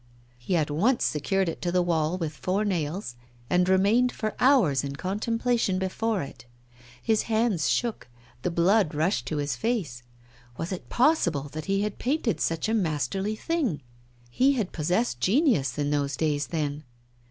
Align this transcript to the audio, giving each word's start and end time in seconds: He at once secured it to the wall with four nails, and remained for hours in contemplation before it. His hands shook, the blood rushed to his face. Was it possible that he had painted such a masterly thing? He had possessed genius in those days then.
He 0.39 0.55
at 0.55 0.71
once 0.71 1.03
secured 1.03 1.47
it 1.47 1.61
to 1.61 1.71
the 1.71 1.83
wall 1.83 2.17
with 2.17 2.33
four 2.33 2.65
nails, 2.65 3.15
and 3.51 3.69
remained 3.69 4.11
for 4.11 4.33
hours 4.39 4.83
in 4.83 4.95
contemplation 4.95 5.77
before 5.77 6.23
it. 6.23 6.47
His 6.99 7.21
hands 7.29 7.69
shook, 7.69 8.07
the 8.41 8.49
blood 8.49 8.95
rushed 8.95 9.27
to 9.27 9.37
his 9.37 9.55
face. 9.55 10.01
Was 10.57 10.71
it 10.71 10.89
possible 10.89 11.49
that 11.49 11.65
he 11.65 11.83
had 11.83 11.99
painted 11.99 12.41
such 12.41 12.67
a 12.67 12.73
masterly 12.73 13.35
thing? 13.35 13.83
He 14.31 14.53
had 14.53 14.71
possessed 14.71 15.19
genius 15.21 15.77
in 15.77 15.91
those 15.91 16.17
days 16.17 16.47
then. 16.47 16.83